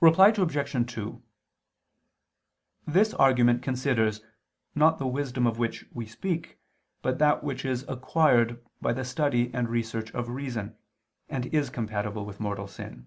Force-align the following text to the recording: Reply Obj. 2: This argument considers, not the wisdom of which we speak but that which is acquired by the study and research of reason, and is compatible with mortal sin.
Reply 0.00 0.30
Obj. 0.30 0.90
2: 0.94 1.22
This 2.88 3.14
argument 3.14 3.62
considers, 3.62 4.20
not 4.74 4.98
the 4.98 5.06
wisdom 5.06 5.46
of 5.46 5.58
which 5.60 5.86
we 5.92 6.06
speak 6.06 6.58
but 7.02 7.20
that 7.20 7.44
which 7.44 7.64
is 7.64 7.84
acquired 7.86 8.60
by 8.82 8.92
the 8.92 9.04
study 9.04 9.54
and 9.54 9.68
research 9.68 10.10
of 10.10 10.28
reason, 10.28 10.76
and 11.28 11.46
is 11.54 11.70
compatible 11.70 12.26
with 12.26 12.40
mortal 12.40 12.66
sin. 12.66 13.06